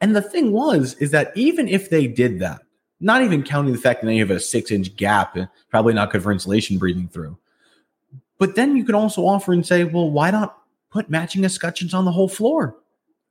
And 0.00 0.14
the 0.14 0.22
thing 0.22 0.52
was, 0.52 0.94
is 0.94 1.10
that 1.10 1.36
even 1.36 1.68
if 1.68 1.90
they 1.90 2.06
did 2.06 2.38
that, 2.38 2.62
not 3.00 3.22
even 3.22 3.42
counting 3.42 3.72
the 3.72 3.78
fact 3.78 4.00
that 4.00 4.06
they 4.06 4.18
have 4.18 4.30
a 4.30 4.38
six 4.38 4.70
inch 4.70 4.94
gap, 4.96 5.36
eh, 5.36 5.46
probably 5.70 5.94
not 5.94 6.10
good 6.10 6.22
for 6.22 6.30
insulation 6.30 6.78
breathing 6.78 7.08
through, 7.08 7.36
but 8.40 8.56
then 8.56 8.74
you 8.74 8.84
could 8.84 8.94
also 8.94 9.26
offer 9.26 9.52
and 9.52 9.64
say, 9.64 9.84
well, 9.84 10.10
why 10.10 10.30
not 10.30 10.62
put 10.90 11.10
matching 11.10 11.44
escutcheons 11.44 11.92
on 11.92 12.06
the 12.06 12.10
whole 12.10 12.28
floor? 12.28 12.74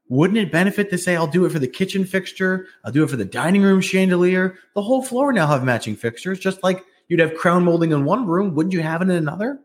Wouldn't 0.07 0.37
it 0.37 0.51
benefit 0.51 0.91
to 0.91 0.99
say, 0.99 1.15
I'll 1.15 1.27
do 1.27 1.45
it 1.45 1.51
for 1.51 1.57
the 1.57 1.67
kitchen 1.67 2.05
fixture, 2.05 2.67
I'll 2.85 2.91
do 2.91 3.03
it 3.03 3.09
for 3.09 3.15
the 3.15 3.25
dining 3.25 3.63
room 3.63 3.81
chandelier? 3.81 4.59
The 4.75 4.83
whole 4.83 5.03
floor 5.03 5.33
now 5.33 5.47
have 5.47 5.63
matching 5.63 5.95
fixtures, 5.95 6.39
just 6.39 6.61
like 6.61 6.85
you'd 7.07 7.19
have 7.19 7.35
crown 7.35 7.65
molding 7.65 7.91
in 7.91 8.05
one 8.05 8.27
room. 8.27 8.53
Wouldn't 8.53 8.73
you 8.73 8.81
have 8.81 9.01
it 9.01 9.09
in 9.09 9.15
another? 9.15 9.59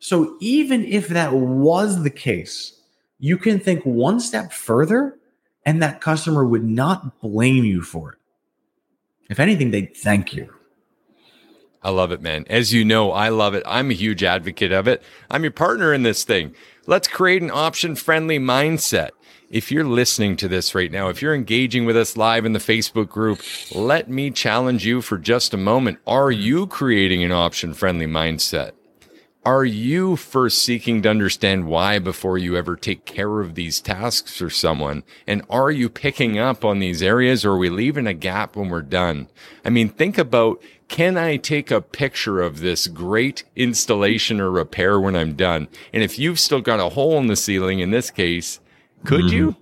So 0.00 0.36
even 0.40 0.84
if 0.84 1.06
that 1.08 1.32
was 1.32 2.02
the 2.02 2.10
case, 2.10 2.80
you 3.20 3.38
can 3.38 3.60
think 3.60 3.84
one 3.84 4.18
step 4.18 4.52
further 4.52 5.16
and 5.64 5.80
that 5.80 6.00
customer 6.00 6.44
would 6.44 6.64
not 6.64 7.20
blame 7.20 7.64
you 7.64 7.82
for 7.82 8.14
it. 8.14 8.18
If 9.30 9.38
anything, 9.38 9.70
they'd 9.70 9.96
thank 9.96 10.34
you. 10.34 10.52
I 11.82 11.90
love 11.90 12.12
it, 12.12 12.22
man. 12.22 12.44
As 12.48 12.72
you 12.72 12.84
know, 12.84 13.10
I 13.10 13.28
love 13.28 13.54
it. 13.54 13.62
I'm 13.66 13.90
a 13.90 13.94
huge 13.94 14.22
advocate 14.22 14.72
of 14.72 14.86
it. 14.86 15.02
I'm 15.30 15.42
your 15.42 15.50
partner 15.50 15.92
in 15.92 16.04
this 16.04 16.22
thing. 16.22 16.54
Let's 16.86 17.08
create 17.08 17.42
an 17.42 17.50
option 17.52 17.96
friendly 17.96 18.38
mindset. 18.38 19.10
If 19.50 19.70
you're 19.70 19.84
listening 19.84 20.36
to 20.36 20.48
this 20.48 20.74
right 20.74 20.90
now, 20.90 21.08
if 21.08 21.20
you're 21.20 21.34
engaging 21.34 21.84
with 21.84 21.96
us 21.96 22.16
live 22.16 22.46
in 22.46 22.52
the 22.52 22.58
Facebook 22.58 23.08
group, 23.08 23.40
let 23.74 24.08
me 24.08 24.30
challenge 24.30 24.86
you 24.86 25.02
for 25.02 25.18
just 25.18 25.52
a 25.52 25.58
moment. 25.58 25.98
Are 26.06 26.30
you 26.30 26.66
creating 26.66 27.22
an 27.22 27.32
option 27.32 27.74
friendly 27.74 28.06
mindset? 28.06 28.72
Are 29.44 29.64
you 29.64 30.14
first 30.14 30.62
seeking 30.62 31.02
to 31.02 31.10
understand 31.10 31.66
why 31.66 31.98
before 31.98 32.38
you 32.38 32.56
ever 32.56 32.76
take 32.76 33.04
care 33.04 33.40
of 33.40 33.56
these 33.56 33.80
tasks 33.80 34.38
for 34.38 34.48
someone? 34.48 35.02
And 35.26 35.42
are 35.50 35.72
you 35.72 35.88
picking 35.88 36.38
up 36.38 36.64
on 36.64 36.78
these 36.78 37.02
areas 37.02 37.44
or 37.44 37.54
are 37.54 37.58
we 37.58 37.68
leaving 37.68 38.06
a 38.06 38.14
gap 38.14 38.54
when 38.54 38.68
we're 38.68 38.82
done? 38.82 39.26
I 39.64 39.70
mean, 39.70 39.88
think 39.88 40.16
about 40.16 40.62
can 40.92 41.16
I 41.16 41.38
take 41.38 41.70
a 41.70 41.80
picture 41.80 42.42
of 42.42 42.60
this 42.60 42.86
great 42.86 43.44
installation 43.56 44.38
or 44.42 44.50
repair 44.50 45.00
when 45.00 45.16
I'm 45.16 45.32
done? 45.32 45.68
And 45.90 46.02
if 46.02 46.18
you've 46.18 46.38
still 46.38 46.60
got 46.60 46.80
a 46.80 46.90
hole 46.90 47.16
in 47.16 47.28
the 47.28 47.34
ceiling 47.34 47.78
in 47.78 47.92
this 47.92 48.10
case, 48.10 48.60
could 49.06 49.22
mm-hmm. 49.22 49.34
you? 49.34 49.56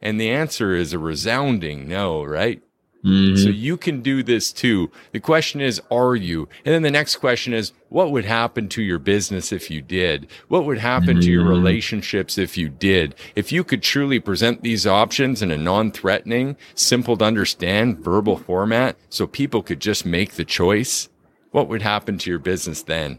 And 0.00 0.18
the 0.18 0.30
answer 0.30 0.74
is 0.74 0.94
a 0.94 0.98
resounding 0.98 1.86
no, 1.86 2.24
right? 2.24 2.62
Mm-hmm. 3.04 3.36
So 3.36 3.48
you 3.48 3.76
can 3.76 4.00
do 4.00 4.22
this 4.22 4.52
too. 4.52 4.90
The 5.10 5.20
question 5.20 5.60
is, 5.60 5.82
are 5.90 6.14
you? 6.14 6.48
And 6.64 6.72
then 6.72 6.82
the 6.82 6.90
next 6.90 7.16
question 7.16 7.52
is, 7.52 7.72
what 7.88 8.12
would 8.12 8.24
happen 8.24 8.68
to 8.70 8.82
your 8.82 8.98
business 8.98 9.52
if 9.52 9.70
you 9.70 9.82
did? 9.82 10.28
What 10.48 10.64
would 10.64 10.78
happen 10.78 11.16
mm-hmm. 11.16 11.20
to 11.20 11.30
your 11.30 11.42
mm-hmm. 11.42 11.50
relationships 11.50 12.38
if 12.38 12.56
you 12.56 12.68
did? 12.68 13.14
If 13.34 13.50
you 13.50 13.64
could 13.64 13.82
truly 13.82 14.20
present 14.20 14.62
these 14.62 14.86
options 14.86 15.42
in 15.42 15.50
a 15.50 15.58
non-threatening, 15.58 16.56
simple 16.74 17.16
to 17.16 17.24
understand 17.24 17.98
verbal 17.98 18.36
format 18.36 18.96
so 19.10 19.26
people 19.26 19.62
could 19.62 19.80
just 19.80 20.06
make 20.06 20.34
the 20.34 20.44
choice, 20.44 21.08
what 21.50 21.68
would 21.68 21.82
happen 21.82 22.18
to 22.18 22.30
your 22.30 22.38
business 22.38 22.82
then? 22.82 23.18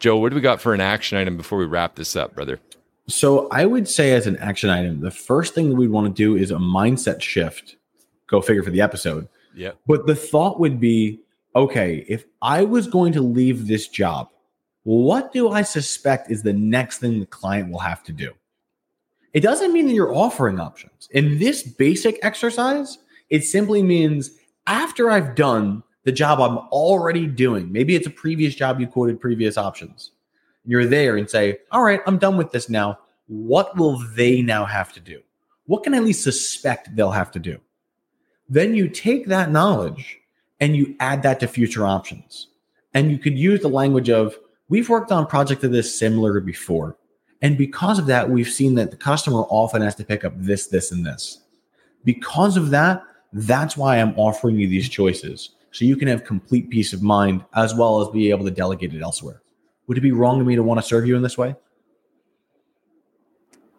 Joe, 0.00 0.16
what 0.16 0.30
do 0.30 0.34
we 0.34 0.40
got 0.40 0.60
for 0.60 0.74
an 0.74 0.80
action 0.80 1.18
item 1.18 1.36
before 1.36 1.58
we 1.58 1.66
wrap 1.66 1.94
this 1.94 2.16
up, 2.16 2.34
brother? 2.34 2.58
So 3.06 3.48
I 3.48 3.64
would 3.64 3.88
say 3.88 4.12
as 4.12 4.26
an 4.26 4.36
action 4.38 4.70
item, 4.70 5.00
the 5.00 5.10
first 5.10 5.54
thing 5.54 5.68
that 5.68 5.76
we'd 5.76 5.90
want 5.90 6.06
to 6.06 6.12
do 6.12 6.36
is 6.36 6.50
a 6.50 6.56
mindset 6.56 7.20
shift 7.20 7.76
go 8.30 8.40
figure 8.40 8.62
for 8.62 8.70
the 8.70 8.80
episode. 8.80 9.28
Yeah. 9.54 9.72
But 9.86 10.06
the 10.06 10.14
thought 10.14 10.60
would 10.60 10.80
be 10.80 11.20
okay, 11.54 12.04
if 12.08 12.24
I 12.40 12.62
was 12.62 12.86
going 12.86 13.12
to 13.14 13.20
leave 13.20 13.66
this 13.66 13.88
job, 13.88 14.28
what 14.84 15.32
do 15.32 15.50
I 15.50 15.62
suspect 15.62 16.30
is 16.30 16.42
the 16.42 16.52
next 16.52 16.98
thing 16.98 17.20
the 17.20 17.26
client 17.26 17.70
will 17.70 17.80
have 17.80 18.02
to 18.04 18.12
do? 18.12 18.32
It 19.32 19.40
doesn't 19.40 19.72
mean 19.72 19.86
that 19.86 19.94
you're 19.94 20.14
offering 20.14 20.58
options. 20.58 21.08
In 21.12 21.38
this 21.38 21.62
basic 21.62 22.18
exercise, 22.22 22.98
it 23.28 23.44
simply 23.44 23.82
means 23.82 24.30
after 24.66 25.10
I've 25.10 25.34
done 25.34 25.82
the 26.04 26.12
job 26.12 26.40
I'm 26.40 26.58
already 26.68 27.26
doing, 27.26 27.70
maybe 27.70 27.94
it's 27.94 28.06
a 28.06 28.10
previous 28.10 28.54
job 28.54 28.80
you 28.80 28.86
quoted 28.86 29.20
previous 29.20 29.58
options. 29.58 30.12
You're 30.64 30.86
there 30.86 31.16
and 31.16 31.28
say, 31.28 31.58
All 31.70 31.82
right, 31.82 32.00
I'm 32.06 32.18
done 32.18 32.36
with 32.36 32.52
this 32.52 32.68
now. 32.68 32.98
What 33.26 33.76
will 33.76 33.98
they 34.14 34.42
now 34.42 34.64
have 34.64 34.92
to 34.94 35.00
do? 35.00 35.20
What 35.66 35.84
can 35.84 35.94
I 35.94 35.98
at 35.98 36.04
least 36.04 36.24
suspect 36.24 36.94
they'll 36.96 37.12
have 37.12 37.30
to 37.32 37.38
do? 37.38 37.60
Then 38.50 38.74
you 38.74 38.88
take 38.88 39.26
that 39.26 39.52
knowledge 39.52 40.18
and 40.58 40.76
you 40.76 40.96
add 40.98 41.22
that 41.22 41.40
to 41.40 41.48
future 41.48 41.86
options. 41.86 42.48
And 42.92 43.10
you 43.10 43.18
could 43.18 43.38
use 43.38 43.60
the 43.60 43.68
language 43.68 44.10
of, 44.10 44.36
we've 44.68 44.88
worked 44.88 45.12
on 45.12 45.26
project 45.26 45.62
of 45.62 45.70
this 45.70 45.96
similar 45.96 46.40
before. 46.40 46.96
And 47.42 47.56
because 47.56 47.98
of 47.98 48.06
that, 48.06 48.28
we've 48.28 48.48
seen 48.48 48.74
that 48.74 48.90
the 48.90 48.96
customer 48.96 49.42
often 49.48 49.80
has 49.82 49.94
to 49.94 50.04
pick 50.04 50.24
up 50.24 50.34
this, 50.36 50.66
this, 50.66 50.90
and 50.90 51.06
this. 51.06 51.42
Because 52.04 52.56
of 52.56 52.70
that, 52.70 53.02
that's 53.32 53.76
why 53.76 53.96
I'm 53.96 54.18
offering 54.18 54.56
you 54.56 54.68
these 54.68 54.88
choices. 54.88 55.50
So 55.70 55.84
you 55.84 55.96
can 55.96 56.08
have 56.08 56.24
complete 56.24 56.68
peace 56.68 56.92
of 56.92 57.02
mind 57.02 57.44
as 57.54 57.74
well 57.74 58.00
as 58.00 58.08
be 58.08 58.30
able 58.30 58.44
to 58.44 58.50
delegate 58.50 58.92
it 58.92 59.02
elsewhere. 59.02 59.42
Would 59.86 59.96
it 59.96 60.02
be 60.02 60.12
wrong 60.12 60.40
of 60.40 60.46
me 60.46 60.56
to 60.56 60.62
want 60.62 60.80
to 60.80 60.86
serve 60.86 61.06
you 61.06 61.16
in 61.16 61.22
this 61.22 61.38
way? 61.38 61.54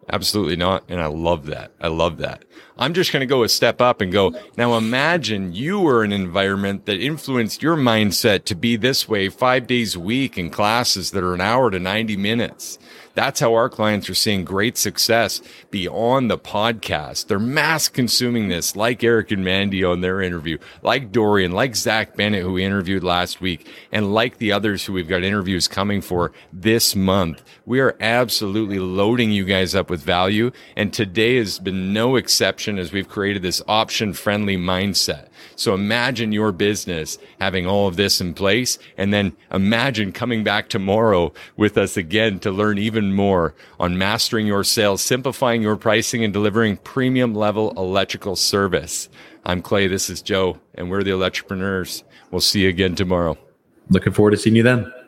Absolutely 0.08 0.56
not. 0.56 0.84
And 0.88 1.00
I 1.00 1.06
love 1.06 1.46
that. 1.46 1.72
I 1.80 1.88
love 1.88 2.18
that. 2.18 2.44
I'm 2.78 2.94
just 2.94 3.12
going 3.12 3.20
to 3.20 3.26
go 3.26 3.42
a 3.42 3.48
step 3.48 3.80
up 3.80 4.00
and 4.00 4.10
go, 4.10 4.34
now 4.56 4.76
imagine 4.76 5.52
you 5.52 5.78
were 5.80 6.02
an 6.02 6.12
environment 6.12 6.86
that 6.86 7.00
influenced 7.00 7.62
your 7.62 7.76
mindset 7.76 8.44
to 8.46 8.54
be 8.54 8.76
this 8.76 9.08
way 9.08 9.28
five 9.28 9.66
days 9.66 9.94
a 9.94 10.00
week 10.00 10.38
in 10.38 10.50
classes 10.50 11.10
that 11.12 11.22
are 11.22 11.34
an 11.34 11.40
hour 11.40 11.70
to 11.70 11.78
90 11.78 12.16
minutes. 12.16 12.78
That's 13.14 13.40
how 13.40 13.52
our 13.54 13.68
clients 13.68 14.08
are 14.08 14.14
seeing 14.14 14.44
great 14.44 14.78
success 14.78 15.42
beyond 15.70 16.30
the 16.30 16.38
podcast. 16.38 17.26
They're 17.26 17.38
mass 17.38 17.88
consuming 17.88 18.48
this, 18.48 18.74
like 18.74 19.04
Eric 19.04 19.30
and 19.30 19.44
Mandy 19.44 19.84
on 19.84 20.00
their 20.00 20.22
interview, 20.22 20.56
like 20.82 21.12
Dorian, 21.12 21.52
like 21.52 21.76
Zach 21.76 22.16
Bennett, 22.16 22.42
who 22.42 22.52
we 22.52 22.64
interviewed 22.64 23.04
last 23.04 23.40
week, 23.40 23.68
and 23.92 24.14
like 24.14 24.38
the 24.38 24.52
others 24.52 24.86
who 24.86 24.94
we've 24.94 25.08
got 25.08 25.24
interviews 25.24 25.68
coming 25.68 26.00
for 26.00 26.32
this 26.52 26.96
month. 26.96 27.42
We 27.66 27.80
are 27.80 27.96
absolutely 28.00 28.78
loading 28.78 29.30
you 29.30 29.44
guys 29.44 29.74
up 29.74 29.90
with 29.92 30.02
value. 30.02 30.50
And 30.74 30.90
today 30.90 31.36
has 31.36 31.58
been 31.58 31.92
no 31.92 32.16
exception 32.16 32.78
as 32.78 32.92
we've 32.92 33.10
created 33.10 33.42
this 33.42 33.60
option 33.68 34.14
friendly 34.14 34.56
mindset. 34.56 35.28
So 35.54 35.74
imagine 35.74 36.32
your 36.32 36.50
business 36.50 37.18
having 37.38 37.66
all 37.66 37.88
of 37.88 37.96
this 37.96 38.18
in 38.18 38.32
place 38.32 38.78
and 38.96 39.12
then 39.12 39.36
imagine 39.52 40.10
coming 40.10 40.42
back 40.42 40.70
tomorrow 40.70 41.34
with 41.58 41.76
us 41.76 41.98
again 41.98 42.38
to 42.40 42.50
learn 42.50 42.78
even 42.78 43.12
more 43.12 43.54
on 43.78 43.98
mastering 43.98 44.46
your 44.46 44.64
sales, 44.64 45.02
simplifying 45.02 45.60
your 45.60 45.76
pricing 45.76 46.24
and 46.24 46.32
delivering 46.32 46.78
premium 46.78 47.34
level 47.34 47.74
electrical 47.76 48.34
service. 48.34 49.10
I'm 49.44 49.60
Clay. 49.60 49.88
This 49.88 50.08
is 50.08 50.22
Joe 50.22 50.58
and 50.74 50.90
we're 50.90 51.02
the 51.02 51.10
Electricpreneurs. 51.10 52.02
We'll 52.30 52.40
see 52.40 52.62
you 52.62 52.70
again 52.70 52.94
tomorrow. 52.94 53.36
Looking 53.90 54.14
forward 54.14 54.30
to 54.30 54.38
seeing 54.38 54.56
you 54.56 54.62
then. 54.62 55.01